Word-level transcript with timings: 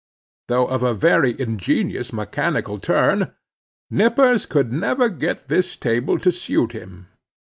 Though 0.47 0.65
of 0.65 0.81
a 0.81 0.95
very 0.95 1.39
ingenious 1.39 2.11
mechanical 2.11 2.79
turn, 2.79 3.35
Nippers 3.91 4.47
could 4.47 4.73
never 4.73 5.09
get 5.09 5.47
this 5.47 5.75
table 5.75 6.17
to 6.17 6.31
suit 6.31 6.71
him. 6.71 7.05